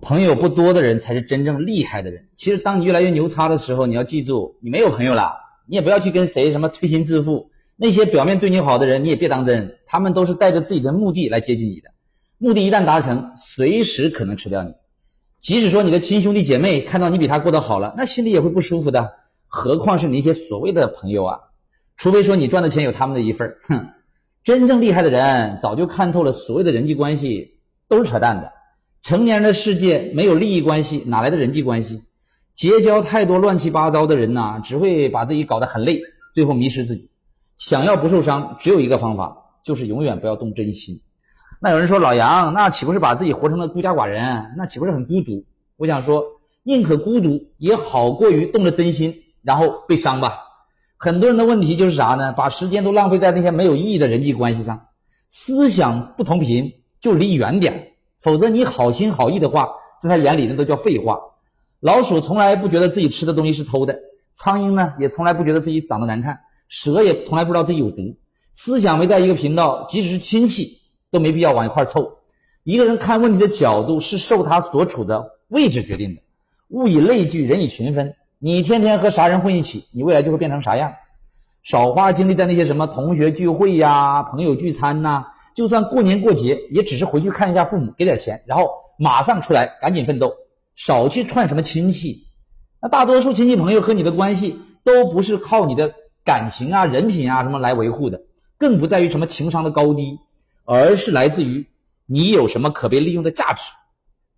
[0.00, 2.28] 朋友不多的人才是真正厉害的人。
[2.34, 5.32] 其实，当你越来越牛叉的时候，你要记住，你没有朋友了。
[5.66, 7.50] 你也不要去跟谁什么推心置腹。
[7.76, 11.90] 那些表面对你好的人，你也别当真，他们都是带着自己的目的来接近你的。
[12.38, 14.72] 目的一旦达成，随时可能吃掉你。
[15.40, 19.12] 即使说你的亲兄弟姐妹看到你比他过得好了，那心里也会不舒服的。
[19.46, 21.38] 何况是你一些所谓的朋友啊？
[21.96, 23.88] 除非说你赚的钱有他们的一份哼，
[24.44, 28.52] 真正厉害的人早就看透了，所谓的人际关系都是扯淡的。
[29.02, 32.02] 成年人的世界没有利益关系，哪来的人际关系？
[32.54, 36.00] 结交太多乱七八糟的人呐，只会把自己搞得很累，
[36.34, 37.10] 最后迷失自己。
[37.56, 41.00] 想要不受伤，只有一个方法，就是永远不要动真心。
[41.60, 44.54] 那有人说老杨，那岂不是把自己活成了孤家寡人？
[44.56, 45.44] 那岂不是很孤独？
[45.76, 46.24] 我想说，
[46.64, 50.40] 宁可孤独，也好过于动了真心然后被伤吧。
[50.96, 52.32] 很多人的问题就是啥呢？
[52.32, 54.86] 把时间都浪费在那些没有意义的人际关系上。
[55.28, 59.70] 思想不同频就离远点，否则你好心好意的话，
[60.02, 61.20] 在他眼里那都叫废话。
[61.80, 63.98] 老鼠从来不觉得自己吃的东西是偷的，
[64.34, 68.16] 苍蝇呢也从来不觉得自己长得难看，蛇也从来不知道自己有毒。
[68.54, 70.78] 思想没在一个频道，即使是亲戚。
[71.10, 72.18] 都没必要往一块凑。
[72.64, 76.20] 一个人看问题的角度是受他所处的位置决定的。
[76.68, 78.14] 物以类聚，人以群分。
[78.38, 80.92] 你天天和啥人混一起，你未来就会变成啥样。
[81.62, 85.28] 少花精力在那些什么同学聚会呀、朋友聚餐呐。
[85.58, 90.36] 就算过年过节，也只是回去看一下父母，给点钱，然后马上出来赶紧奋斗。
[90.76, 92.28] 少去串什么亲戚。
[92.80, 98.20] 那大多数亲戚朋友和你的关系都不是靠你的感情啊、人品啊什么来维护的，
[98.56, 100.20] 更不在于什么情商的高低。
[100.64, 101.66] 而是来自于
[102.06, 103.62] 你有什么可被利用的价值。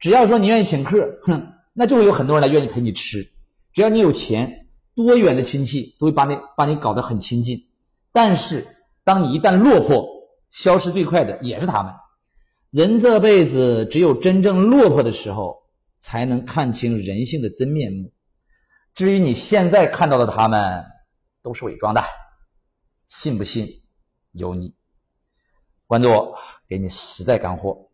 [0.00, 3.30] 只要说你愿意请客，哼， 那就会有很多人来愿意陪你吃。
[3.72, 7.66] 只要你有钱，多远的亲戚都会把你把你搞得很亲近。
[8.12, 8.66] 但是，
[9.04, 10.08] 当你一旦落魄，
[10.54, 11.92] 消失最快的也是他们。
[12.70, 15.64] 人这辈子只有真正落魄的时候，
[16.00, 18.12] 才能看清人性的真面目。
[18.94, 20.84] 至于你现在看到的他们，
[21.42, 22.04] 都是伪装的，
[23.08, 23.82] 信不信
[24.30, 24.74] 由你。
[25.86, 27.90] 关注我，给你实在干货。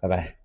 [0.00, 0.39] 拜拜。